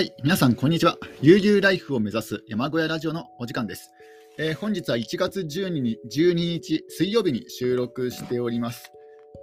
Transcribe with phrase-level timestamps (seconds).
[0.00, 0.96] はい、皆さん、こんにちは。
[1.20, 3.90] 悠々ライフを目指す山小屋ラジオのお時間です。
[4.38, 8.90] えー、本日は1月12日 ,12 日水曜日に収録しております。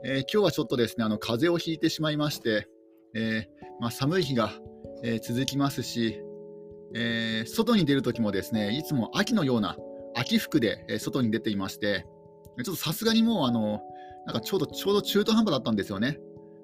[0.03, 2.67] えー、今日はちょっとですね、あの風邪をひいてしまいまして、
[3.13, 3.45] えー、
[3.79, 4.51] まあ、寒い日が、
[5.03, 6.23] え続きますし、
[6.95, 9.77] え外に出るときもですね、いつも秋のような
[10.15, 12.07] 秋服で、え外に出ていまして、
[12.63, 13.81] ちょっとさすがにもうあの、
[14.25, 16.17] なんかちょうどちょうど中途半端だったんですよね。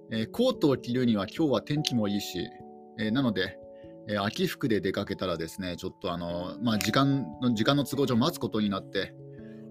[0.10, 2.50] えコートを着るには今日は天気もいいし、
[2.98, 3.60] えなので、
[4.08, 9.14] えー、秋服で出かけたらですね、ちょっとあの、まあ、時間の時間の都合上待つことになって、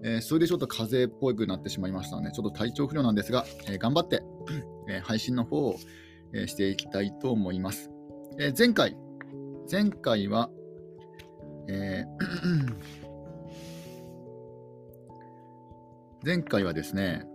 [0.03, 4.23] えー、それでちょっと風邪っぽくなってしまいましたので、ちょっと体調不良なんですが、えー、頑張って、
[4.89, 5.75] え配信の方を、
[6.35, 7.91] えしていきたいと思います。
[8.39, 8.97] え前回、
[9.71, 10.49] 前回は、
[11.69, 12.05] え
[16.25, 17.27] 前回はですね、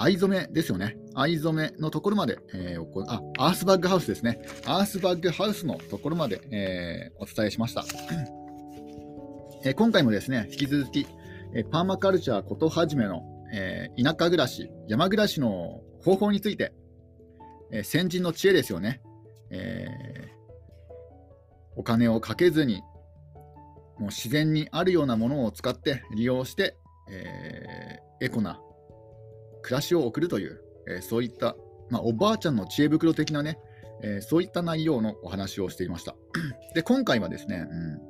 [0.00, 0.96] 藍染めですよね。
[1.14, 4.40] 藍染めのところまで、えー、あ、アースバッグハウスですね。
[4.64, 7.84] アースバッグハウスのところまで、えー、お伝えしました。
[9.64, 11.06] えー、今回もですね、引き続き、
[11.52, 13.22] えパーマカルチャーことはじめの、
[13.52, 16.72] え田舎暮らし、山暮らしの方法について、
[17.72, 19.00] え先人の知恵ですよね。
[19.50, 19.84] え
[21.74, 22.82] お金をかけずに、
[23.98, 26.76] もう自然にあるようなものを使って利用して、
[27.10, 28.60] えエコな
[29.62, 31.56] 暮らしを送るという、え、そういった、
[31.90, 33.58] まあ、おばあちゃんの知恵袋的なね、
[34.02, 36.14] え、そういった内容のお話をしていました。
[36.74, 38.00] で、今回はですね、うん、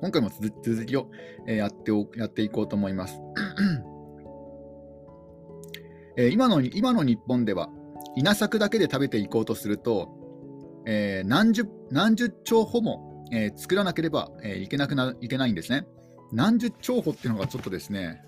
[0.00, 1.10] 今回も続きを、
[1.46, 3.18] え、やっておやっていこうと思います。
[6.16, 7.68] え、今の今の日本では、
[8.16, 10.08] 稲作だけで食べていこうとすると、
[10.86, 15.86] えー、何十何十兆歩も、えー、作らなければ、えー、いけなくないけないんですね。
[16.32, 18.22] 何十兆歩っていうのがちょっとですね、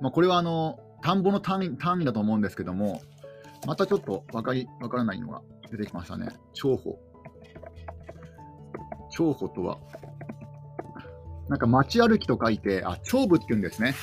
[0.00, 3.02] まあ、これはあの田んぼの単位単位だと思うんですけども、
[3.66, 6.28] またちょっと分かり分からないのが出てきましたね。
[6.54, 6.98] 長歩。
[9.10, 9.78] 長歩とは、
[11.50, 13.94] なんか街歩きと書いて、あ、長部って言うんですね。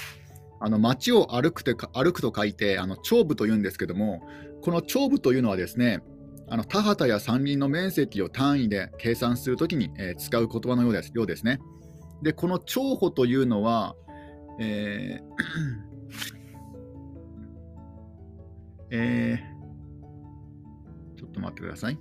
[0.59, 4.21] あの街を歩くと歩くと書いて、あの長部と言うんですけども、
[4.61, 6.03] この長部というのはですね、
[6.49, 11.59] あの田畑や山林の面積を単位で計算するときに、えー、使う言葉のようですようですね。
[12.21, 13.95] で、この長歩というのは、
[14.59, 16.40] えー
[18.91, 21.97] えー、ちょっと待ってください。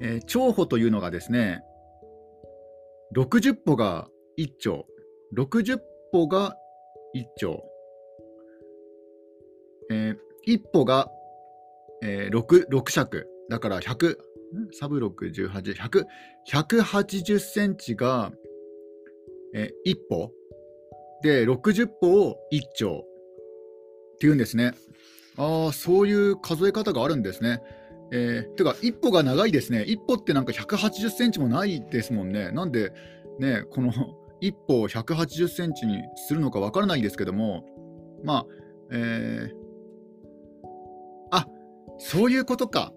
[0.00, 1.62] えー、長歩というのがですね、
[3.14, 4.86] 60歩が1丁、
[5.36, 5.78] 60
[6.12, 6.56] 歩が
[7.14, 7.62] 1丁、
[9.90, 11.10] えー、1歩が、
[12.02, 14.16] えー、6, 6尺、だから100、
[14.72, 16.04] サブ6、18、100、
[16.50, 18.32] 180センチが、
[19.54, 20.32] えー、1歩。
[21.22, 23.04] で、60歩を1丁。
[24.14, 24.74] っていうんですね。
[25.36, 27.60] ああ、そういう数え方があるんですね。
[28.12, 29.82] えー、てか、一歩が長いですね。
[29.82, 32.50] 一歩ってなんか180センチもないですもんね。
[32.52, 32.92] なんで、
[33.38, 33.92] ね、この
[34.40, 37.64] 一歩を180センチにするのかわからないですけども、
[38.22, 38.46] まあ、
[38.92, 39.56] えー、
[41.30, 41.46] あ
[41.98, 42.92] そういうことか。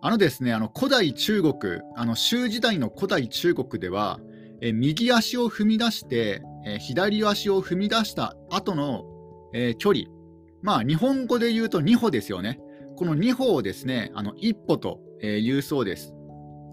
[0.00, 4.20] あのですね、あの古代中国、あの州時代の古代中国では、
[4.60, 9.04] え右足を踏み出して、え左足を踏み出した後の、
[9.52, 10.06] えー、距離、
[10.62, 12.60] まあ、日本語で言うと2歩ですよね。
[12.96, 16.12] この2歩をですね、あの1歩と、え、言うそうです。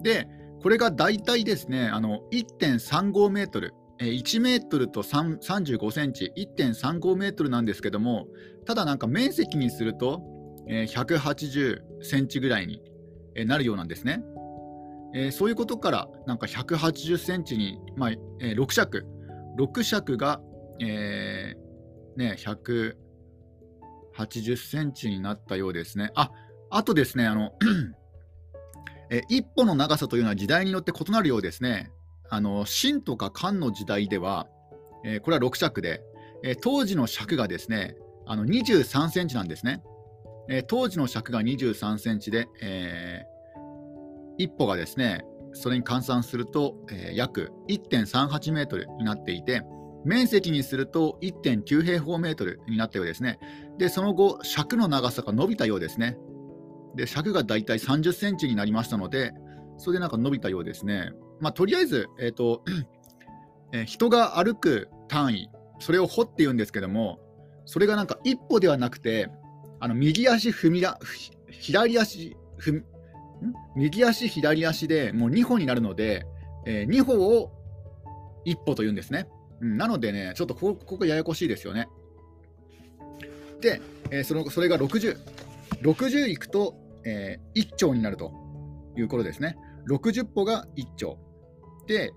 [0.02, 0.28] で、
[0.62, 8.26] これが大体ですね、あの1.35メートル、1メートルと35センチ、1.35メートルなんですけども、
[8.64, 10.22] ただなんか面積にすると、
[10.68, 12.82] え、180センチぐらいに
[13.46, 14.22] なるようなんですね。
[15.14, 18.10] え、そういうことから、なんか180センチに、まあ
[18.40, 19.06] え、6尺、
[19.58, 20.40] 6尺が、
[20.80, 22.96] えーね、100
[24.16, 26.10] 80センチになったようですね。
[26.14, 26.30] あ、
[26.70, 27.52] あとですね、あの
[29.10, 31.90] え一歩の長さというのは時代によって異なるようですね。
[32.28, 34.48] あの秦とか漢の時代では、
[35.04, 36.02] えー、これは6尺で、
[36.42, 39.82] えー、当時の尺がですね、あの23センチなんですね。
[40.48, 43.24] えー、当時の尺が23センチで、え
[44.38, 49.62] 一歩がですね、それに換算すると、え約1.38メートルになっていて、
[50.04, 53.40] 面積にすると1.9平方メートルになったようですね。
[53.78, 56.16] で、その後、尺の長さが伸びたようですね。
[56.94, 59.32] で、尺がだいたい30センチになりましたので、
[59.76, 61.12] それでなんか伸びたようですね。
[61.40, 62.62] まあ、とりあえず、えーと
[63.72, 67.18] えー、人が歩く単位、それを歩って言うんですけども、
[67.66, 69.28] それがなんか一歩ではなくて、
[69.80, 70.98] あの右足踏みだ、
[71.50, 72.84] 左足踏
[73.74, 76.24] 右足、左足でもう2歩になるので、
[76.64, 77.52] えー、2歩を
[78.46, 79.28] 1歩と言うんですね。
[79.60, 81.88] うん、なのでね、ちょっとここここややこしいですよね。
[83.60, 83.80] で、
[84.10, 85.16] えー、そのそれが60。
[85.82, 86.74] 60いくと、
[87.04, 88.46] えー、1兆になると。
[89.00, 89.56] いうことですね。
[89.88, 91.18] 60歩が1丁。
[91.86, 92.12] で、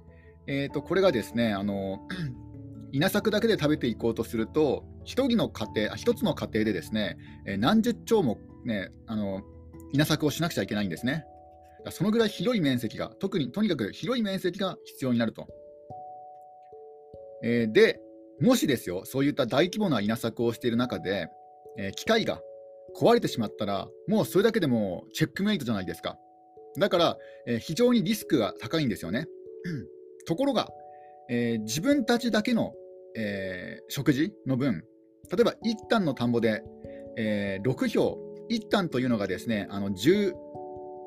[0.47, 1.99] えー、とこれがですね、あの
[2.91, 9.41] 稲作だけで食べていこうとすると、1人の家庭、1つの家庭でですね、え何十丁も、ね、あの
[9.93, 11.25] 稲作をしなくちゃいけないんですね。
[11.91, 15.47] そのぐらい広い面積が、特にとにかく広い面積が必要になると。
[17.43, 18.01] えー、で、
[18.41, 21.27] もしですよ、そういった大規模な稲作をしている中で、
[21.77, 22.41] えー、機械が
[22.99, 26.17] 壊れてしまったら、もうそれだけでもチェックメイトじゃないですか。
[26.77, 29.27] だから、えー、非常にリスクが高いんですよね。
[30.25, 30.69] ところが、
[31.29, 32.73] えー、自分たちだけの、
[33.15, 34.83] え、食事の分、
[35.31, 36.63] 例えば1単の田んぼで、
[37.17, 38.17] え、6票、
[38.49, 40.33] 1単というのがですね、あの 10,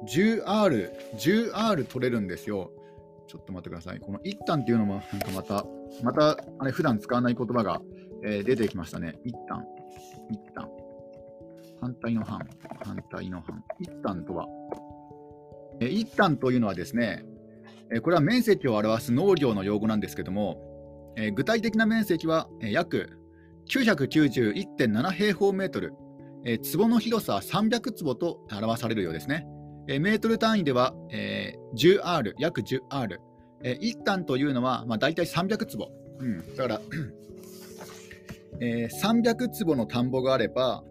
[0.06, 2.73] 10R、10R 取れるんですよ。
[3.32, 3.99] ちょっと待ってください。
[3.99, 5.64] この1単っていうのも、なんかまた、
[6.02, 7.81] また、あれ、普段使わない言葉が、
[8.23, 9.19] えー、出てきましたね。
[9.25, 9.64] 1単、
[10.31, 10.69] 1単。
[11.81, 12.46] 反対の反、
[12.84, 13.64] 反対の反。
[13.81, 14.46] 1単とは、
[15.81, 17.25] えー、1単というのはですね、
[17.90, 20.58] えー、これは面積を表す農業の用語なんですけども、
[21.17, 23.19] えー、具体的な面積は、えー、約
[23.70, 25.94] 991.7平方メートル、
[26.44, 29.46] えー、坪の広さは300坪と表されるようですね。
[29.88, 33.19] えー、メートル単位では、えー、10R、約 10R、
[33.64, 35.90] えー、1単というのは、まあ、大体300坪。
[36.19, 36.81] うん、だから
[38.61, 40.84] えー、300坪の田んぼがあれば、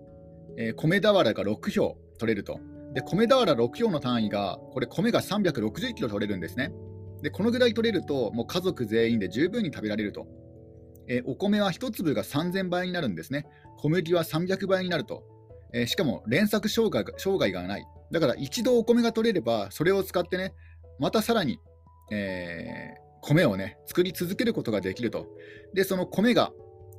[0.58, 2.60] えー、米俵が6票取れると。
[2.94, 6.74] で、米俵6票の単位が、これ、米が360キロ取れるんですね。
[7.22, 10.28] で、このぐらい取れると、もう家族全員で十分に食べられると。
[11.08, 13.46] えー、お米は1粒が3000倍になるんですね。
[13.78, 15.24] 小麦は300倍になると。
[15.74, 17.86] えー、しかも連作障害がない。
[18.12, 20.54] だから一度お米が取れれば、それを使ってね、
[21.00, 21.60] またさらに、
[22.12, 25.28] えー、米をね、作り続けることができると。
[25.74, 26.52] で、その米が、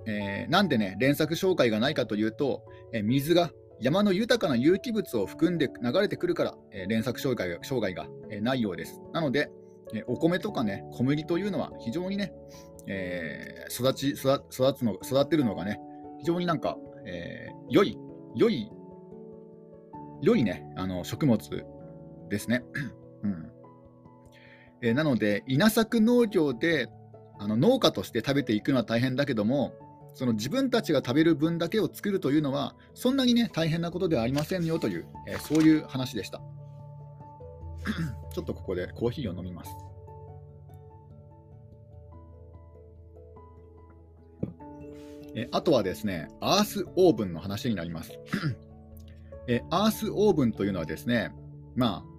[0.07, 3.51] えー、なんでね、連作障害がないかというと、えー、水が
[3.81, 9.01] 山の豊かな有機物を含んで流れてくるから、えー、連作障害障害が、えー、ないようです。
[9.13, 9.51] なので、
[9.95, 12.33] えー、お米とかね、小麦というのは非常にね、
[12.87, 14.43] えー、育ち育
[14.75, 15.79] つの育てるのがね、
[16.21, 17.99] 非常になんか、えー、良い、
[18.37, 18.71] 良い、
[20.23, 21.39] 良いね、あの食物
[22.31, 22.65] ですね。
[23.23, 23.51] うん
[24.81, 26.89] えー、なので、稲作農業で
[27.39, 29.75] あの農家として食べていくのは大変だけども、
[30.15, 36.41] その自分たちが食べる分だけを作るというのは、そんなにね、大変なことではありませんよという、えー、そういう話でした。
[38.33, 39.71] ちょっとここでコーヒーを飲みます。
[45.35, 48.13] えあとはですね、アースオーブンの話になります。
[49.49, 51.33] えアースオーブンというのはですね、
[51.75, 52.13] まあ、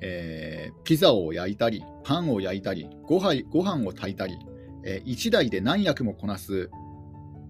[0.00, 4.36] えー、ピザを焼いたり、パンを焼いたり、ごはご飯を炊いたり、
[4.84, 6.70] えー、1台で何役もこなす、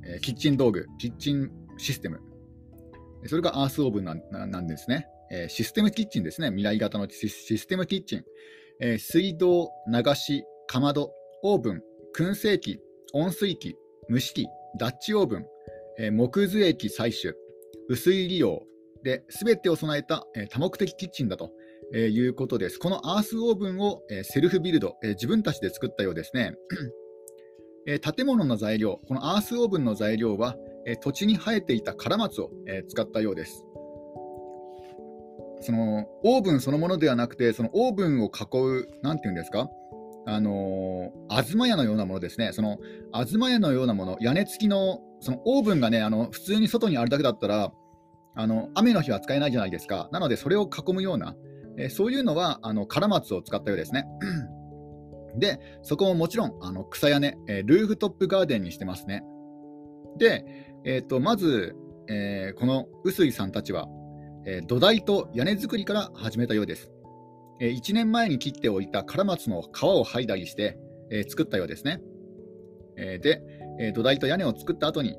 [0.05, 2.21] えー、キッチン道具、キッチンシステム。
[3.27, 6.49] それがアースオーブンなんですね、えー、システムキッチンですね。
[6.49, 8.25] 未来型のシステムキッチン。
[8.81, 11.13] えー、水道、流し、かまど、
[11.43, 11.83] オーブン、
[12.17, 12.79] 燻製機、
[13.13, 13.77] 温水器、
[14.11, 14.47] 蒸し器、
[14.79, 15.47] ダッチオーブン、
[15.99, 17.35] えー、木酢液採取、
[17.89, 18.63] 雨水利用
[19.07, 21.53] で、すべてを備えた、えー、多目的キッチンだと。
[21.95, 22.81] えー、いうことです。
[22.81, 26.57] このアースオーブンを、えー、セルフビルド、えー、自分たちで作ったようですね。
[27.87, 33.65] え建物の材料、このアースオーブンの材料は、え土地に生えていたカラマツを、え使ったようです。
[35.61, 39.71] そのオーブンそのものではなくて、そのオーブンを囲う、なんていうんですか、
[40.27, 42.79] あのー、東屋のようなものですね、その
[43.25, 47.73] 東屋のようなもの、屋根付きのそのオーブンがね、あの普通に外にあるだけだったら、
[48.37, 50.09] あの雨の日は使えないじゃないですか。
[50.13, 51.35] なので、それを囲むような、
[51.79, 54.05] えー、そういうのはあのカラマツを使ったようですね。
[55.37, 59.23] で、そこももちろんあの草屋根、えー、ルーフトップガーデンにしてますね。
[60.19, 60.45] で、
[60.85, 61.75] えーと、まず、
[62.09, 63.89] えー、この臼井さんたちは、
[64.49, 66.93] え土台と屋根作りから始めたようです。
[67.59, 70.79] え1年前に切っておいたカラマツの皮を剥いだりして、
[71.11, 72.01] え作ったようですね。
[72.97, 73.43] えで、
[73.81, 75.17] え土台と屋根を作った後に、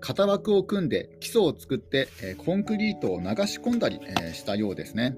[0.00, 2.08] 型枠を組んで基礎を作って、
[2.38, 4.00] コンクリートを流し込んだり、
[4.34, 5.16] したようですね。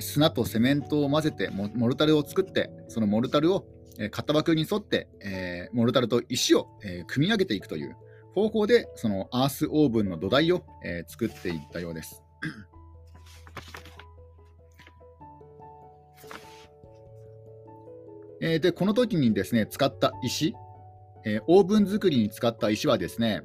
[0.00, 3.66] 砂とセメントを混ぜてモルタルを作ってそのモルタルを、
[4.10, 5.08] 型枠に沿って、
[5.72, 6.68] モルタルと石を、
[7.06, 7.96] 組み上げていくという
[8.34, 10.64] 方法でそのアースオーブンの土台を、
[11.06, 12.22] 作っていったようです。
[18.40, 20.54] でこの時にですね使った石、
[21.24, 23.42] えオーブン作りに使った石はですね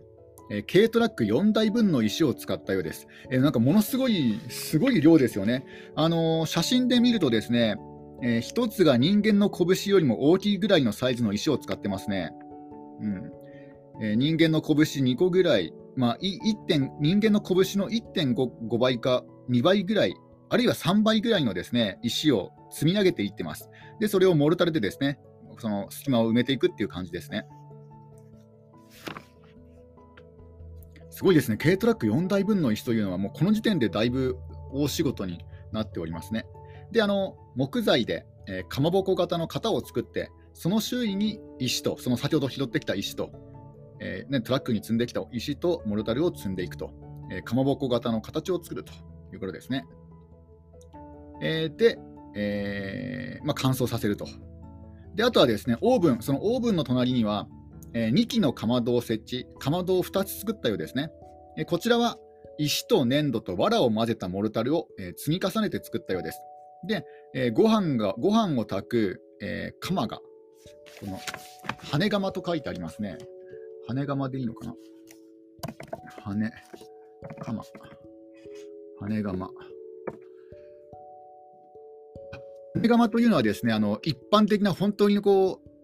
[0.51, 3.07] えー、軽トラック4台分の石を使ったようです。
[3.31, 5.65] えー、なんかものすごい、すごい量ですよね。
[5.95, 7.77] あのー、写真で見るとですね、
[8.21, 12.31] え、1つが人間の拳よりも大きいぐらいのサイズの石を使ってますね。
[13.01, 13.31] うん
[14.01, 20.13] え、人間の拳2個ぐらい、まあ、1点人間の拳の1.5倍か2倍ぐらい
[20.49, 23.69] あるいは3倍ぐらいのですね石を積み上げていってます。
[23.99, 25.19] で、それをモルタルでですね、
[25.59, 27.45] その隙間を埋めていくっていう感じですね。
[31.15, 34.37] すごいですね、軽トラック4台分の石というのは、もうこの時点でだいぶ
[34.73, 36.45] 大仕事になっておりますね。
[36.91, 43.31] で、あの木材で、えー、かまぼこ型の型を作って、その周囲に石と、その先ほど拾ってきた石と、
[44.01, 46.91] えーね、トラックに積んできた石とモルタルを積んでいくと、
[47.31, 48.91] えー、かまぼこ型の形を作ると
[49.31, 49.85] いうことですね。
[51.41, 51.97] えー、で、
[52.35, 54.27] えーまあ、乾燥させると。
[55.15, 57.47] で、あとはですね、オーブン、そのオーブンの隣には、
[57.95, 61.11] え、2基のかまどを設置、かまどを2つ作ったようですね。
[61.57, 62.19] え、こちらは
[62.57, 66.39] 石と粘土と藁を混ぜたモルタルを、え、積み重ねて作ったようです。
[66.85, 70.17] で、えー、ご飯がご飯を炊く、えー、釜が、
[70.99, 71.19] この
[71.89, 73.17] 羽釜と書いてありますね。
[73.87, 74.75] 羽釜でいいのかな？
[76.23, 76.51] 羽、
[77.39, 77.63] 釜、
[78.99, 79.49] 羽釜。
[82.75, 85.74] 羽釜というのはですね、あの一般的な本当にこう、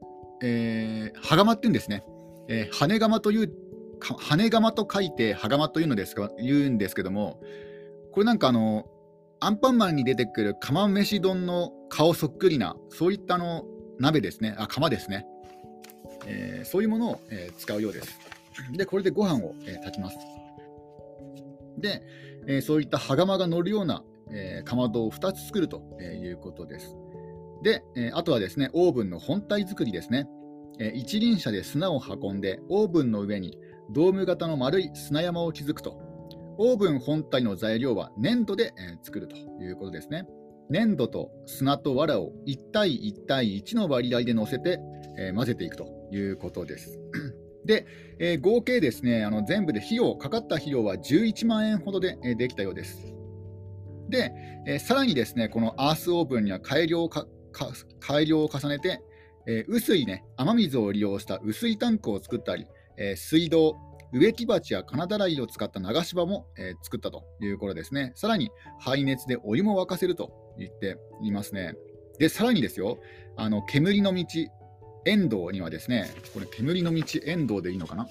[0.41, 2.03] えー、羽釜っていうんですね。
[2.47, 3.51] えー、羽釜という、
[3.99, 7.41] 羽釜と書いて羽釜というのですか言うんですけども、
[8.11, 8.85] これなんかあの、
[9.39, 13.65] アンパンマンに出てくる釜飯丼の顔そっくりな、そういったの
[13.99, 15.25] 鍋ですね、あ、釜ですね。
[16.25, 18.19] えー、そういうものを、えー、使うようです。
[18.73, 20.17] で、これでご飯を、えー、炊きます。
[21.77, 22.03] で、
[22.47, 26.95] えー、そういった羽釜が乗るような、えー、かまどを2つ作るということです。
[27.63, 30.27] で、え、あとはですね、オーブンの本体作りですね。
[30.79, 33.57] え、一輪車で砂を運んで、オーブンの上に
[33.91, 35.99] ドーム型の丸い砂山を築くと。
[36.57, 40.25] オーブン本体の材料は粘土で、え、作るということですね。
[40.69, 44.79] 粘土と砂と藁を1対1対1の割合で乗せて、
[45.17, 46.99] え、混ぜていくということです。
[47.65, 47.85] で、
[48.19, 53.13] えー、合計ですね、あの全部で費用、かかった費用は11万円ほどで、え、できたようです。
[54.09, 54.33] で、
[54.65, 57.27] えー、さらにですね、このアースオーブンには改良か
[57.99, 59.01] 改良を重ねて、
[59.47, 62.67] えー、薄い、ね、雨水を利用した薄いタンクを作ったり、
[62.97, 63.75] えー、水道、
[64.13, 68.11] 植木鉢や金だらいを使った流し場も、えー、作ったということですね。
[68.15, 71.75] さらに、排熱でお湯も沸かせると言っていますね。
[72.19, 72.99] で、さらにですよ、
[73.37, 74.25] あの煙の道、
[75.05, 78.07] 遠藤にはですね、これ、煙の道、遠藤でいいのかな？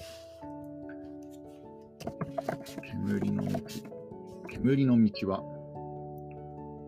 [2.81, 3.59] 煙の道、
[4.49, 5.43] 煙の道は、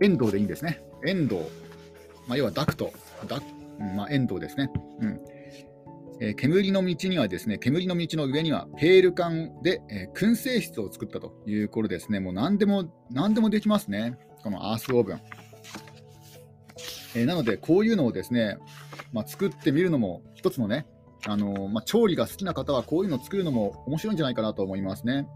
[0.02, 0.82] 遠藤でいいんですね。
[1.06, 1.42] 遠藤
[2.28, 2.92] まあ、要はダクト、
[3.28, 3.42] ダ
[3.96, 4.70] まあ、遠藤ですね。
[5.00, 5.20] うん
[6.20, 12.20] えー、煙の道にはですね、煙の道の上にはペール管で、えー、燻製室を作ったということですね。
[12.20, 14.18] もう何でも、何でもできますね。
[14.44, 15.22] このアースオーブン。
[17.16, 18.58] えー、なので、こういうのをですね、
[19.12, 20.86] まあ、作ってみるのも一つのね、
[21.26, 25.28] あのまあ、調理が好きな方はこういうのを作るのも面白いんじゃないかなと思いますね。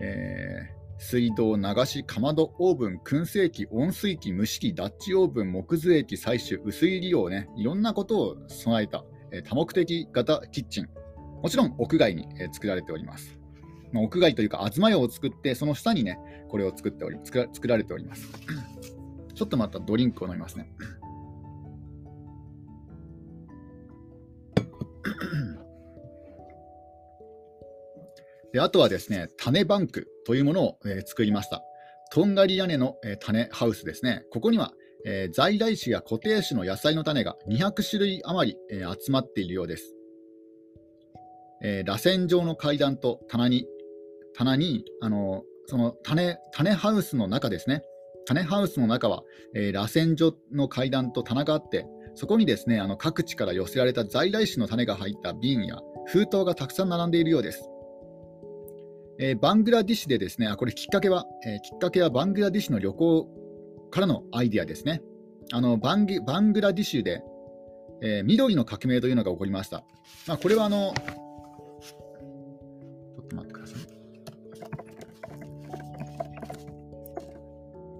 [0.00, 10.88] え水道、流し、かまど、オーブン、燻製機、温水器、蒸し器、ダッチオーブン、木造液、採取、薄い利用ね、いろんなことを備えた、え多目的型キッチン。
[11.40, 13.38] もちろん屋外に、え作られております。
[13.92, 18.26] ま、屋外というか、東屋を作って、その下にね、これを作っており作ら作られております。
[19.34, 20.68] ちょっとまたドリンクを飲みますね。
[28.58, 31.62] であとはですね、種バンクというものを、えー、作りました。
[32.10, 34.24] とんがり屋根の、えー、種ハウスですね。
[34.32, 34.72] ここには、
[35.06, 39.94] えー、在来種や固定種の野菜の種が200種類余り、えー、集まっているようです。
[41.62, 43.64] えー、螺旋状の階段と棚に、
[44.34, 47.82] 棚に、あのその種種ハウスの中ですね。
[48.26, 49.22] 種ハウスの中は、
[49.54, 51.86] えー、螺旋状の階段と棚があって、
[52.16, 57.70] そこにですねあの各地から寄せられた在来種の種が入った瓶や封筒がたくさん並んでいるようです。
[59.20, 63.28] えー、バングラディッシュでですね、あこれきっかけは、えー、きっかけはバングラディッシュの旅行
[63.90, 65.02] からのアイディアですね。
[65.52, 67.22] あのバンバングラディッシュで、
[68.00, 69.82] えー、緑の革命というのが起こりました。
[70.26, 73.78] まあ、これはあの、ちょっと待ってください。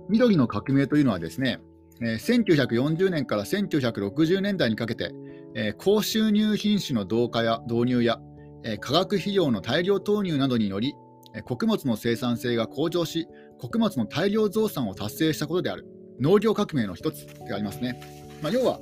[0.08, 1.58] 緑の革命というのはですね、
[2.00, 5.12] えー、1940年から1960年代にかけて、
[5.54, 8.20] えー、高収入品種の導化や導入や、
[8.64, 10.94] えー、化学肥料の大量投入などにより、
[11.42, 13.28] 穀物の生産性が向上し、
[13.58, 15.86] 穀物の大量増産を達成したことである。
[16.20, 18.00] 農業革命の一つってありますね。
[18.42, 18.80] まあ、要は、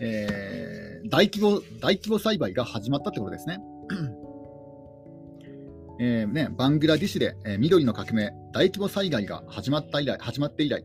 [0.00, 3.58] えー、大規模、大規模栽培が始まったってことですね。
[6.00, 10.84] えね、バングラディシュで、えー、緑の革命、大規模災害が始まった以来始まって以来、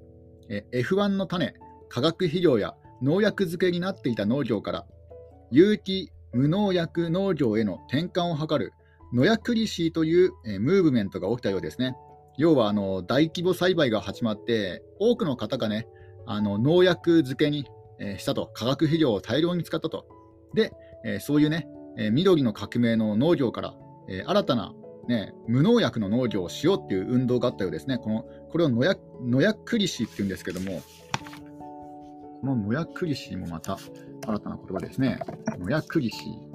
[0.50, 1.56] えー、F1 の種、
[1.90, 4.86] 化学肥料や農薬漬けになっていた農業から、
[5.52, 8.72] 有機無農薬農業への転換を図る
[9.14, 11.96] ノヤクリシーという、え、ムーブメントが起きたようですね。
[12.38, 15.88] 要はあの大規模栽培が始まって、多くの方がね、
[16.26, 17.66] あの農薬漬けに、
[18.00, 20.06] えしたと、化学肥料を大量に使ったと。
[20.54, 20.72] で、
[21.04, 23.74] えそういうね、え緑の革命の農業から、
[24.08, 24.74] え新たな、
[25.08, 27.98] ね、無農薬の農業をしようっていう運動があったようですね。
[27.98, 30.82] このこれを野薬野薬リシーっていうんですけども、
[32.42, 33.78] この野薬リシーもまた
[34.26, 35.20] 新たな言葉ですね。
[35.60, 36.49] 野薬リシー。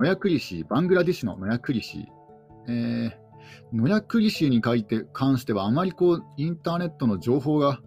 [0.00, 2.08] 野薬リシ、バングラディッシュの野薬リシ。
[2.68, 3.12] えー、
[3.72, 7.80] 野薬リシに書いて関してはあまりこうインターネットの情報が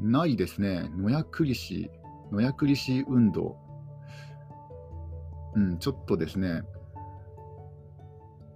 [0.00, 0.90] ないですね。
[0.96, 1.90] 野薬リシ、
[2.32, 3.56] 野薬リシ運動。
[5.54, 6.62] うん、ちょっとですね、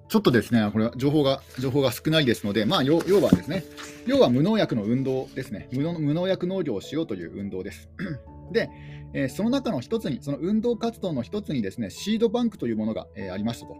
[0.08, 3.64] ちょっとですね、これは情報が情報が少ないですので、まあ、要はですね、
[4.06, 7.88] 要は無農薬の運動ですね無、無農薬農業をしようという運動です。
[8.52, 8.70] で、
[9.14, 13.76] えー、その中の一つに、その運動活動の一つにですね、シードバンクというものが、えー、ありましたと。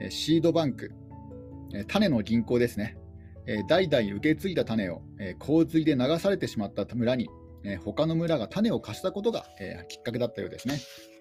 [0.00, 0.92] えー、シードバンク、
[1.74, 2.96] え種の銀行ですね。
[3.46, 7.28] え代々受け継いだ種を、え洪水で流されてしまった村に、
[7.64, 10.78] え他の村が種を貸したことが、えきっかけだったようですね。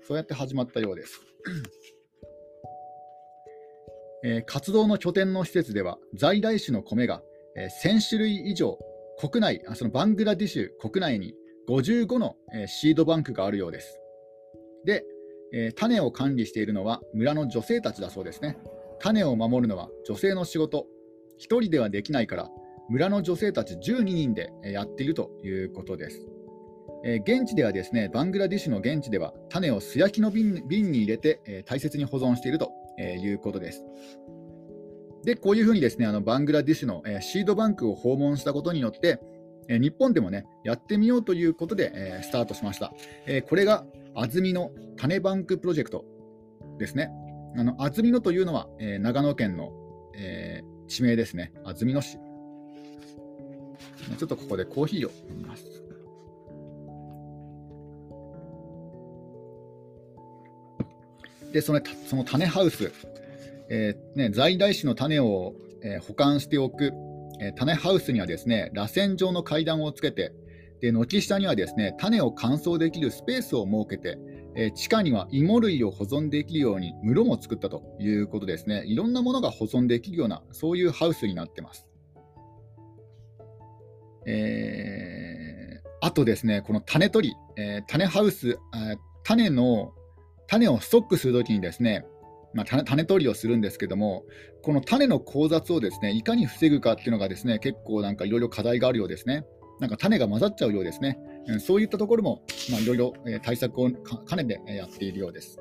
[0.08, 1.22] そうやって始まったようです。
[4.24, 7.22] え活動の拠点の施設では在来種の米が、
[7.56, 8.78] え1000種類以上
[9.20, 11.34] 国内あそのバングラディシュ国内に
[11.68, 14.00] 55の、シードバンクがあるようです。
[14.86, 15.04] で、
[15.76, 18.58] 種を管理しているのは村の女性たちだそうですね。
[19.00, 20.88] 種を守るのは女性の仕事。
[21.40, 22.50] 1人ではできないから
[22.90, 26.26] 村の女性たち12人でやっているということです。
[27.04, 33.84] 現地ではですね、バングラディッシュの現地では種を素焼きの瓶瓶に入れて、大切に保存していると、いうことです。
[35.24, 39.20] で、こういうふうにですね、あのバングラディッシュの、シードバンクを訪問したことによって、
[39.70, 42.94] え、日本でもね、やってみようということで、え、スタートしました。
[43.26, 46.06] え、これが安曇野種バンクプロジェクト
[46.78, 47.12] ですね。
[47.56, 49.72] あの安曇野というのは、え、長野県の、
[50.16, 51.52] え、地名ですね。
[51.64, 52.18] 安曇野市。
[54.18, 55.66] ちょっとここでコーヒーを飲みます。
[61.52, 62.92] でそのその種ハウス、
[63.70, 66.92] えー、ね、在来種の種を、えー、保管しておく、
[67.40, 70.34] え、種ハウスにはですね螺旋状の階段をつけて
[70.82, 74.20] で軒下にはですね種を乾燥できるスペースを設けて、
[74.56, 81.88] え地下には芋類を保存できるように室も作ったということですねいろんなものが保存できるようなそういうハウスになってます。
[84.28, 88.60] えー、あとですね、この種取り、えー、種ハウス、
[89.24, 89.94] 種の
[90.48, 92.06] 種をストックするときにですね、
[92.54, 94.24] まあ、種取りをするんですけども、
[94.64, 99.46] この種の交雑をですねいかに防ぐかっていうのがですね結構なんかいろいろ課題があるようですね。
[99.80, 101.20] なんか種が混ざっちゃうようですね。
[101.60, 102.42] そういったところも
[102.82, 105.60] いろいろ対策を兼ねてやっているようです。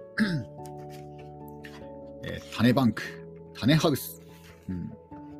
[2.24, 3.02] えー、種バンク、
[3.54, 4.20] 種ハウス、
[4.68, 4.90] うん、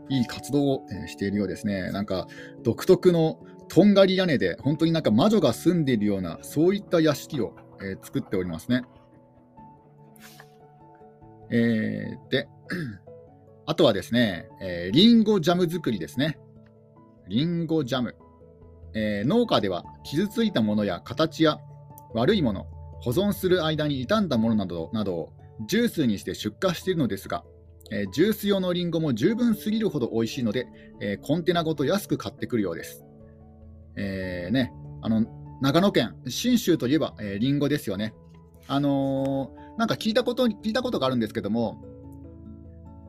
[0.08, 1.90] いい活動をしているようですね。
[1.90, 2.28] なんか
[2.62, 8.82] 独特のとんがり屋根で本当になんか魔女が住んでいるようなそういった屋敷を、えー、作っておりますね。
[11.50, 12.48] えー、で、
[13.66, 16.38] あとはですね、えー、リンゴジャム作りですね。
[17.28, 18.14] リンゴジャム。
[18.94, 21.58] えー、農家では傷ついたものや形や
[22.14, 22.66] 悪いもの、
[23.00, 25.32] 保存する間に傷んだものなどなどを
[25.68, 27.44] ジュースにして出荷しているのですが、
[27.90, 30.66] えー、ジュース用のリンゴも十分すぎるほど美味しいので、
[31.00, 33.04] えー、コンテナごと安く買ってくるようです。
[33.96, 35.26] えーね、あの
[35.60, 38.14] 長野県、信州といえば、えー、リンゴですよね。
[38.66, 41.82] あのーなんか聞いたこと聞いたことがあるんですけども、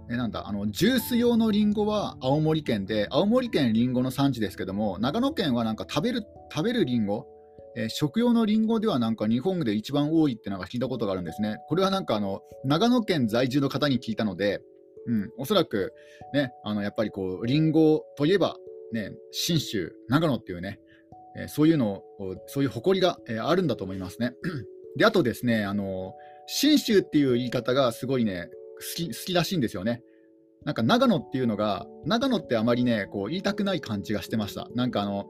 [0.10, 7.26] えなんだあのジュース用のりんごは青森県で、青森県りんごの産地ですけども、長野県はなんか食べる食べるりんご、
[7.76, 11.58] えー、食用のりんごではなんか日本で一番多いってなんか聞いたことがあるんですね。
[11.68, 14.62] これはなんかあの長野県在住の方に聞いたので、
[15.08, 15.94] うん、おそらく
[16.34, 18.56] ね、あのやっぱりこうりんごといえば、
[18.94, 20.80] ね、信州、長野っていうね、
[21.38, 22.02] えー、そういうの
[22.48, 24.34] そういう誇りが、えー、あるんだと思いますね。
[24.96, 26.14] で、あとですね、あの
[26.48, 30.02] 信州っていう言い方がすごいね、好き好きらしいんですよね。
[30.64, 34.68] なんか長野っていうのが、長野ってあまりね、こう言いたくない感じがしてました。
[34.74, 35.28] なんかあの、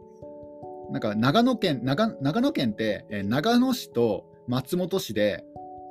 [0.91, 5.43] なんか長野県、長長野県って、え長野市と松本市で、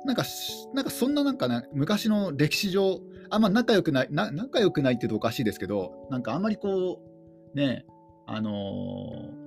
[0.05, 0.23] なんか、
[0.73, 7.01] なんかそんななんか、ね、昔の歴史上、あんま仲良くないな、仲良くないって言うとおかしいですけど、なんかあんまりこ
[7.53, 7.85] う、ね、
[8.25, 8.51] あの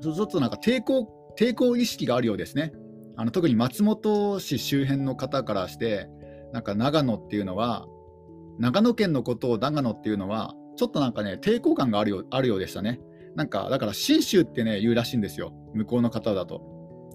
[0.01, 2.73] ー、ちょっとなんか抵抗、抵抗意識があるようですね。
[3.17, 6.09] あの特に松本市周辺の方からして
[6.53, 7.87] なんか長野っていうのは
[8.59, 13.01] 長野県のことを長野っていうのはちょっとなんかね抵抗感があるよあるようでしたね
[13.37, 16.63] なんかだから信州ってね言うらしいんですよ向こうの方だと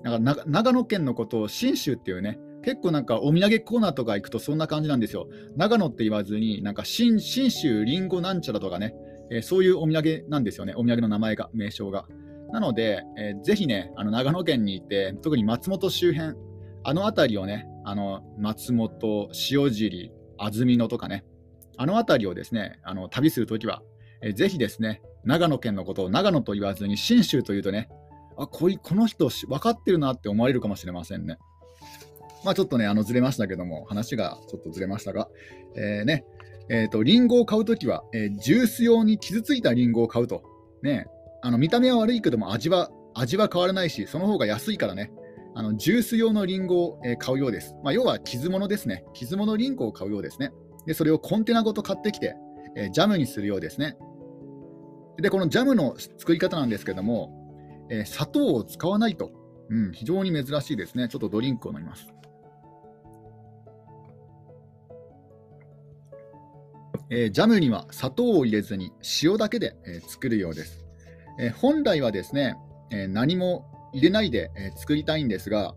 [0.04, 5.28] だから長野県のことを信州っていうね結構なんかお土産コーナーとか行くとそんな感じなんですよ。
[5.56, 8.96] 長野って言わずに、なんか信州りんごなんちゃらとかね、
[9.32, 12.08] えー、そういうお土産なんですよね、お土産の名前が、名称が。
[12.52, 16.36] なので、えー、ぜひね、あの長野県に行って、特に松本周辺、
[16.84, 21.26] あの辺りをね、あの松本、塩尻、安曇野とかね、
[21.78, 23.82] あの辺りをですね、あの旅するときは、
[24.22, 27.90] えー、ぜひですね、長野県のことを長野と言わずに信州というとね、
[28.38, 31.38] あこいこの人分かってるなって思われるかもしれませんね。
[32.44, 35.30] まあちょっとね、あのずれましたけども、話がちょっとずれましたが、
[35.76, 36.26] えー、ね、
[36.70, 40.44] えっ、ー、と、リンゴを買うときは、えー、ジュース用に傷ついたリンゴを買うと。
[40.82, 41.08] ね、
[41.46, 45.12] あの見た目は悪いけども味は、味は変わらないし、その方が安いからね、
[45.54, 47.76] あのジュース用のリンゴを、え、買うようです。
[47.84, 49.06] まあ、要は傷物ですね。
[49.14, 50.52] 傷物リンゴを買うようですね。
[50.88, 52.36] で、それをコンテナごと買ってきて、
[52.76, 53.96] えー、ジャムにするようですね。
[55.22, 57.32] で、このジャムの作り方なんですけども、
[57.92, 59.32] えー、砂糖を使わないと、
[59.70, 61.10] うん、非常に珍しいですね。
[61.10, 62.08] ちょっとドリンクを飲みます。
[67.12, 70.85] えー、ジャムには砂糖を入れずに塩だけで、えー、作るようです、
[71.40, 72.56] え、本来はですね、
[72.92, 75.76] え何も入れないで、え作りたいんですが、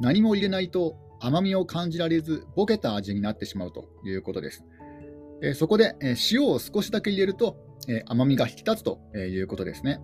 [0.00, 4.64] 何も入れないと甘みを感じられず、ボケた味になってしまうということです。
[5.42, 7.56] えそこで、え塩を少しだけ入れると、
[7.88, 10.00] え甘みが引き立つということですね。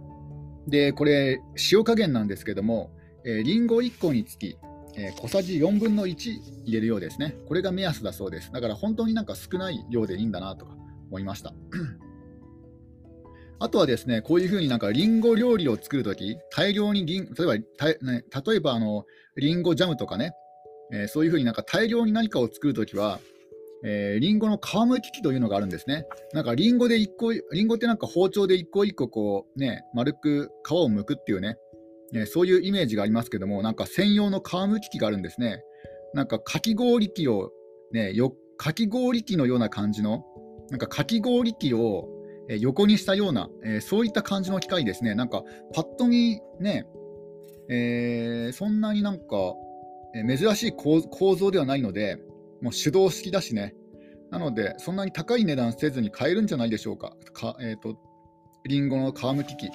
[0.66, 1.40] で、これ、
[1.72, 2.90] 塩加減なんですけども、
[3.24, 4.58] えリンゴ1個につき、
[4.96, 6.30] え小さじ4分の1
[6.64, 7.36] 入れるようですね。
[7.46, 8.52] これが目安だそうです。
[8.52, 10.76] だから本当になんか少ない量でいいんだなとか
[11.08, 11.54] 思いました。
[13.60, 17.64] あとはですね、こういうふうになんかリンゴ料理を作るとき、大量にリン、例えば、ね、
[18.46, 19.04] 例えばあの、
[19.36, 20.32] リンゴジャムとかね、
[20.92, 23.18] えー、そういうふうになんか大量に何かを作るときは、
[23.84, 26.06] えー、リンゴの皮むき器というのがあるんですね。
[26.32, 31.56] なんかリンゴで一個、リンゴってなんか包丁で一個一個こうね、丸く皮を剥くっていうね、
[32.14, 35.62] え、そういうイメージがありますけども、なんか専用の皮むき器があるんですね。
[36.14, 37.50] なんかかき氷機を
[37.92, 40.24] ね、よかき氷機のような感じの、
[40.70, 42.08] なんかかき氷機を
[42.56, 45.14] 横にしたような、え、そういった感じの機械ですね。
[45.14, 45.42] なんか
[45.74, 46.86] パッと見ね、
[47.68, 49.26] えー、そんなになんか、
[50.14, 51.00] え、珍しい構
[51.34, 52.18] 造ではないので、
[52.62, 53.74] もう手動式だしね。
[54.30, 57.14] なので、そんなに高い値段せずに買えるんじゃないでしょうか。
[57.32, 57.98] かえっ、ー、と、
[58.64, 59.70] リンゴの皮むき器。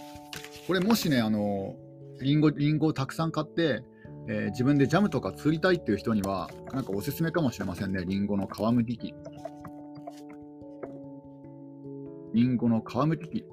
[0.68, 1.76] これもしね、あの、
[2.22, 3.84] リンゴ、リンゴをたくさん買って、
[4.28, 8.04] えー、自分でジャムとか作りたいっていう人には、なんかおすすめかもしれませんね。
[8.06, 9.14] リンゴの皮むき器。
[12.34, 13.46] リンゴの皮むき器。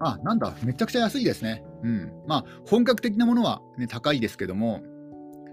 [0.00, 1.64] あ、なんだ、めちゃくちゃ安いですね。
[1.82, 2.12] うん。
[2.26, 4.82] まあ、本格的なものは、ね、高いですけども、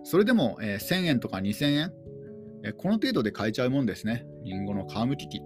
[0.04, 1.94] それでも、えー、1000円とか2000円、
[2.64, 4.26] えこの程度で買えちゃうもんですね。
[4.44, 5.42] りんごの皮むき器。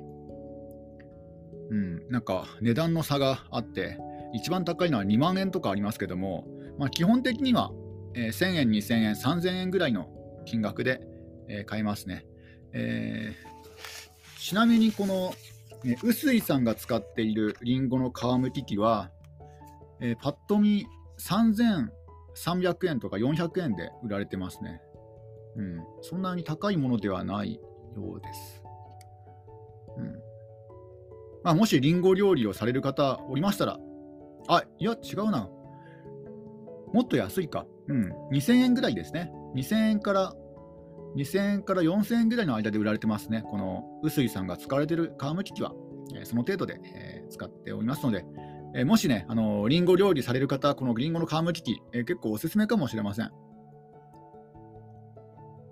[1.71, 3.97] うん、なんか値段の差があって、
[4.33, 7.71] 一番高いのは2万円とかありますけども、まあ、基本的には、
[8.13, 10.09] えー、1000円、2000円、3000円ぐらいの
[10.45, 11.01] 金額で、
[11.49, 12.25] えー、買えますね。
[12.73, 15.33] えー、ちなみにこの、
[15.83, 19.11] 臼井さんが使っているりんごの皮むき器は、
[19.99, 20.85] えー、パッと見
[21.19, 24.81] 3300円とか400円で売られてますね。
[25.55, 27.59] うん、そんなに高いものではない
[27.95, 28.63] ようです。
[29.97, 30.31] うん
[31.43, 33.79] まあ、もしリンゴ料理をされる方おりましたら、
[34.47, 35.49] あ、いや、違うな。
[36.93, 37.65] もっと安いか。
[37.87, 39.31] うん、2000円ぐらいですね。
[39.55, 40.35] 2000円から、
[41.15, 43.43] 2000円から4000円ぐらいの間で売られてますね。
[43.49, 45.73] この臼井さんが使われている皮むき器は、
[46.15, 48.25] えー、その程度で、えー、使っておりますので、
[48.75, 53.31] えー、もしね、あのー、リンゴ料理される方、このリンゴの皮むき器、えー、結構おすすめかもしれません。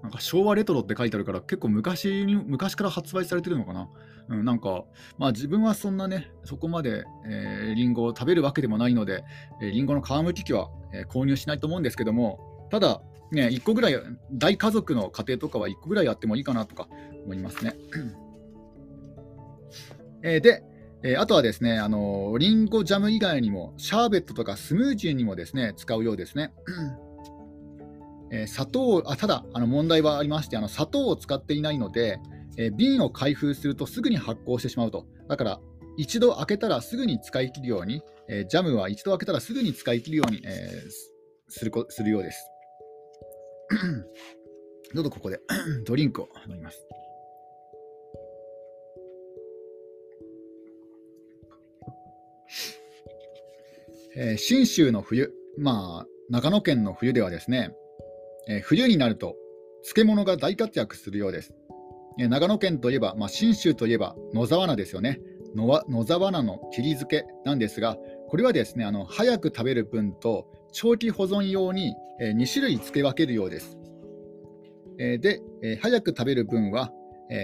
[0.01, 3.89] なんか昭和レトロって書いてあるから結構昔に昔から発売されてるのかな。
[4.29, 4.85] うん、なんか、
[5.17, 9.23] まあ自分はそんなね、そこまで、えー、リンゴを食べるわけでもないので、
[9.61, 13.95] えー、リンゴの皮むき器は、えー、購入しないと思うんですけども、ただ、ね、1個ぐらい、
[14.31, 16.87] 大家族の家庭とかは1個ぐらいあってもいいかなとか
[17.25, 17.75] 思いますね。
[20.23, 20.63] えー、で、
[21.03, 26.51] えー、あとはですね、あのー、リンゴジャム以外にも、シャーベットとかスムージーにもですね、使うようですね。
[28.31, 32.19] えー、砂糖あただあの問題はありましてあの砂糖を使っていないので、
[32.57, 35.59] えー、瓶を開封するとすぐに発酵してしまうとだから
[35.97, 40.69] 一度開けたらすぐに使い切るように、えー、ジャムは一度開けたらすぐに使い切るように、え
[41.49, 42.47] するするようです
[44.93, 45.39] どうぞここで
[45.85, 46.87] ドリンクを飲みます
[54.21, 57.73] えー、信州の冬、まあ、長野県の冬ではですね、
[58.49, 59.35] えー、冬になると
[59.83, 61.53] 漬物が大活躍するようです。
[62.19, 65.21] えー、長野県といえば、まあ、信州といえば野沢菜ですよね。
[65.55, 73.77] 野野沢菜の切り漬けなんですが、これはですねあの早く食べる分と長期保存用に、2種類漬け分けるようです。
[74.97, 75.41] で、
[75.81, 76.91] 早く食べる分は、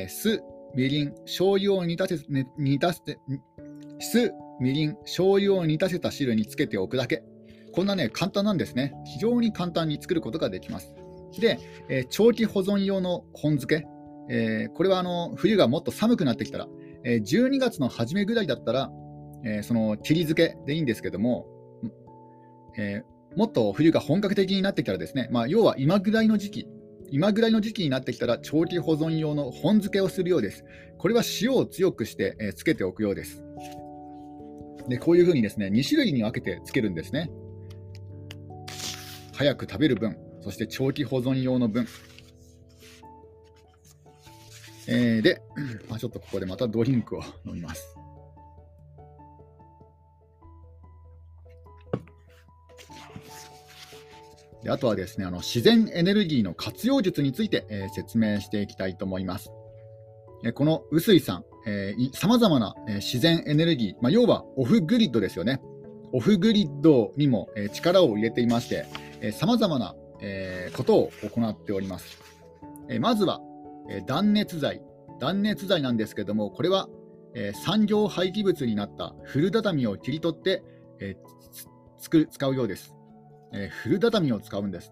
[0.07, 0.41] 酢、
[0.75, 3.19] みりん、醤油を煮立て、ね、煮立て、
[3.99, 7.23] 酢、みりん、醤油を煮立てた汁につけておくだけ。
[7.73, 8.93] こんなね、簡単なんですね。
[9.05, 10.93] 非常に簡単に作ることができます。
[11.39, 11.59] で、
[11.89, 13.87] え、長期保存用の本漬け。
[14.29, 16.67] えー、これはあの冬がもっと寒くなってきたら、
[17.03, 18.91] え、12月の初めぐらいだったら、
[19.43, 21.45] えその切り漬けでいいんですけども、
[22.77, 23.03] え
[23.35, 26.67] もっと冬が本格的になってきたらですね、まあ、要は今ぐらいの時期、
[27.11, 30.65] 今ぐらいの時期になってきたら長期保存用の本漬けをするようです。
[30.97, 33.43] これは塩を強くして、えつけておくようです。
[34.87, 37.29] でこういうふうにですね2種類に分けてつけるんですね。
[39.33, 41.87] 早く食べる分、そして長期保存用の分。
[44.87, 45.41] えー、で、
[45.89, 47.94] まあ、ちょっとここでまたドリンクを飲みます。
[54.65, 59.51] であとはですねあの自然エネルギーの活用術について、えー、説明していきたいと思います。
[60.43, 61.45] えー、この臼井さん、
[62.13, 65.61] さまざまな、えー、自然エネルギー、まあ、要はオフグリッドですよね。
[66.13, 72.17] オフグリッドにも、えー、力を入れていまして、さまざまな、えー、ことを行っております。
[72.89, 73.41] えー、まずは、
[73.89, 74.81] えー、断熱材。
[75.19, 76.89] 断熱材なんですけども、これは、
[77.35, 80.63] えー、産業廃棄物になった古畳を切り取って、
[80.99, 81.17] えー、
[81.99, 82.94] 作る使うようです、
[83.55, 83.69] えー。
[83.69, 84.91] 古畳を使うんです。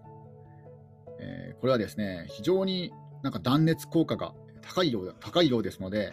[1.20, 6.10] えー、これはですね、非常になんか断熱効果が高いよう高いようですので、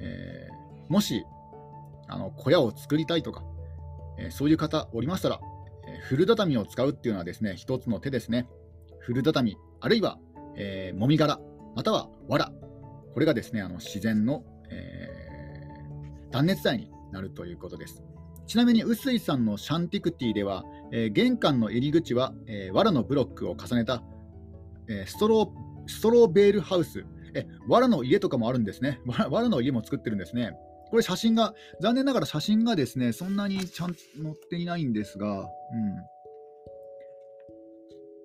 [0.00, 1.24] えー、もし
[2.08, 3.44] あの小屋を作りたいとか、
[4.18, 5.40] え、そういう方おりましたら、
[5.86, 8.48] え古畳を使うっていうのはですね、一つの手ですね。
[8.98, 10.18] 古畳、あるいは、
[10.56, 11.38] えー、もみ殻、
[11.74, 12.52] または藁。
[13.14, 15.08] これがですね、あの自然の、え、
[16.30, 18.02] 断熱材になるということです。
[18.46, 24.02] ちなみに、臼井さんのシャンティクティでは、えー、玄関の入り口は、えー、藁のブロックを重ねた、
[24.88, 29.00] えー、ストローストローベールハウスえ、藁の家とかもあるんですね。
[29.06, 30.52] 藁の家も作ってるんですね。
[30.90, 35.46] これ写真が、残念ながら写真がですね、そんなにちゃんと載っていないんですが、うん。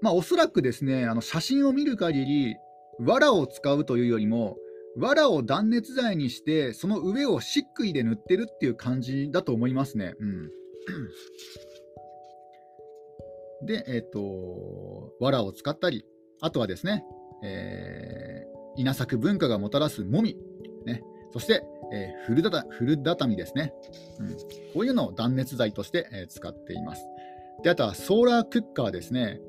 [0.02, 2.56] まあ、おそらくですね、あの写真を見る限り、
[3.00, 4.58] 藁を使うというよりも、
[4.98, 10.14] 藁を断熱材にして、その上を漆喰で塗ってるっていう感じだと思いますね。
[10.20, 10.50] うん。
[13.66, 16.06] で、えっ、ー、と、藁を使ったり、
[16.42, 17.04] あとはですね、
[17.44, 20.38] えー、稲作文化がもたらすもみ、
[20.86, 21.04] ね、
[21.34, 23.74] そして、えー、古だ古畳ですね、
[24.20, 24.30] うん。
[24.74, 27.06] こういうのを断熱材として、えー、使っています。
[27.64, 29.40] であとはソーラークッカーですね。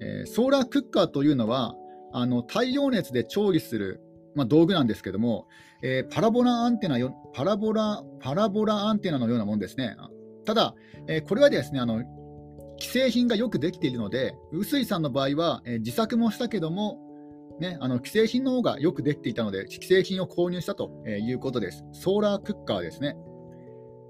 [0.00, 1.74] えー、ソーラークッカーというのは、
[2.12, 4.00] あの太陽熱で調理する、
[4.34, 5.46] まあ、道具なんですけども、
[5.82, 9.96] えー、パラボラアンテナよパラボラパラボラアンテナのようなものですね。
[10.44, 10.74] ただ、
[11.08, 12.02] えー、これはですねあの
[12.80, 16.98] 既製品がよくできているので、臼井さんの場合は、えー、自作もしたけども、
[17.60, 21.84] ね、あの既製品の方がよくできていたので、既製品を購入したということです。
[21.92, 23.16] ソーラークッカーですね。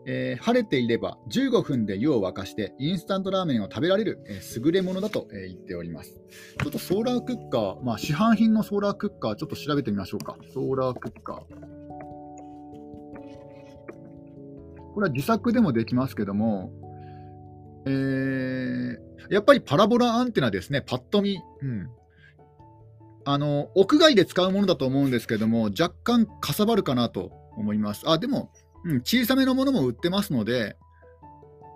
[0.07, 6.21] えー、晴れていれば15分で湯を沸かしてインスタントラーメンを食べられる、えー、優れものだと、えー、言っております。
[6.63, 10.37] ちょっとソーラークッカー、まあ、市販品のソーラークッカー、ちょっと調べてみましょうか。
[10.53, 11.85] ソーラークッカー。
[14.95, 16.71] これは自作でもできますけども、
[17.87, 18.97] えー、
[19.31, 21.37] やっぱりパラボラアンテナですね、パッと見。
[21.63, 21.89] うん、
[23.25, 28.03] あの屋外で使うものだと思うんですけども、若干かさばるかなと思います。
[28.07, 28.51] あ、でも、
[28.85, 30.77] うん、小さめのものも売ってますので、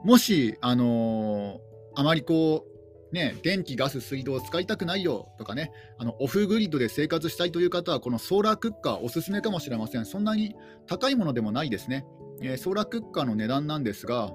[0.04, 1.58] もし、あのー、
[1.96, 2.64] あまりこ
[3.12, 10.04] う、ね、電気、ガス、水道を使いたくないよとかね、あのオフグリッドで生活したいという方は、このソーラークッカーおすすめかもしれません。
[10.04, 10.54] そんなに
[10.86, 12.04] 高いものでもないですね。
[12.42, 14.30] えー、ソーラークッカーの値段なんですが、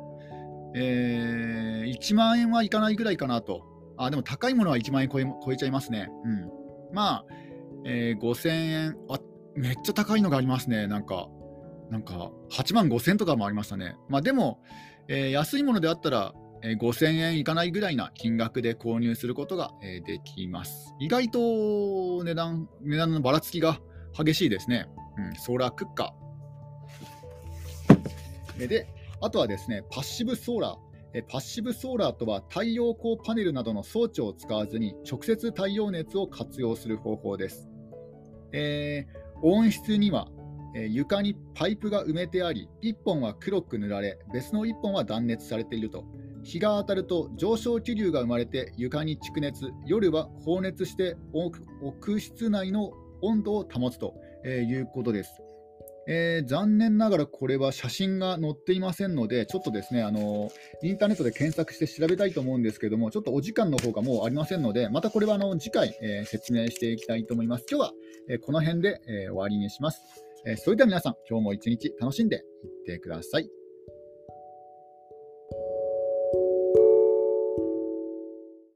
[0.76, 3.62] えー、1万円はいかないぐらいかなと。
[3.98, 6.10] あ、でも高いものは1万円超え超えちゃいますね。
[6.26, 6.52] うん。
[6.94, 7.26] まあ、
[7.86, 9.20] えー、5000円あ、
[9.56, 10.88] めっちゃ高いのがありますね。
[10.88, 11.28] なんか、
[11.90, 13.96] なんか8万5000とかもありましたね。
[14.10, 14.62] まあ、でも、
[15.08, 20.94] えー、安いものであったら、えー、5000円いかないぐらいな金額で購入することが、えー、できます。
[21.00, 23.80] 意外と値段値段のばらつきが
[24.18, 24.88] 激しいですね。
[25.18, 28.68] うん、ソーラークッカー。
[28.68, 28.88] で、
[29.22, 31.24] あとはですね、パッシブソーラー。
[31.28, 37.70] パッシブソーラーとは太陽光パネルなどの装置を使わずに直接太陽熱を活用する方法です。
[38.52, 40.28] えー、温室には
[40.76, 46.06] え床にパイプが埋めてあり、1本は黒く塗られ、別の1本は断熱されていると。
[46.44, 51.16] 日が当たると上昇気流が生まれて床に蓄熱、夜は放熱して
[51.82, 55.44] 屋室内の温度を保つと、えいうことです。
[56.06, 67.66] えー、残念ながらこれは写真が載っていませんので、ちょっとですね、あのー、インターネットで検索して調べたいと思うんですけども、ちょっとお時間の方がもうありませんので、またこれはあの次回、えー、説明していきたいと思います。
[67.70, 67.92] 今日は、
[68.30, 70.23] えこの辺で、え終わりにします。
[70.46, 73.50] えそれでは皆さん、今日も一日楽しんでいってください。